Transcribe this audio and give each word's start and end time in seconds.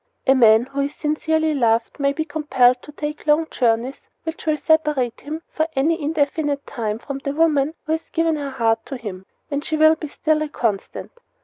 A 0.25 0.33
man 0.33 0.65
who 0.65 0.81
is 0.81 0.95
sincerely 0.95 1.53
loved 1.53 1.99
may 1.99 2.11
be 2.11 2.25
compelled 2.25 2.81
to 2.81 2.91
take 2.91 3.27
long 3.27 3.45
journeys 3.51 4.09
which 4.23 4.47
will 4.47 4.57
separate 4.57 5.21
him 5.21 5.43
for 5.47 5.67
an 5.75 5.91
indefinite 5.91 6.65
time 6.65 6.97
from 6.97 7.19
the 7.19 7.33
woman 7.35 7.75
who 7.85 7.91
has 7.91 8.09
given 8.09 8.35
her 8.35 8.49
heart 8.49 8.83
to 8.87 8.97
him, 8.97 9.27
and 9.51 9.63
she 9.63 9.77
will 9.77 9.95
still 10.09 10.39
be 10.39 10.47
constant. 10.47 11.11